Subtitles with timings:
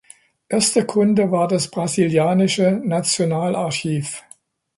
[0.49, 4.23] Erster Kunde war das Brasilianische Nationalarchiv.